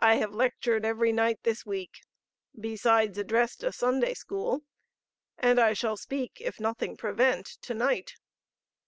[0.00, 2.00] I have lectured every night this week;
[2.58, 4.64] besides addressed a Sunday school,
[5.38, 8.14] and I shall speak, if nothing prevent, to night.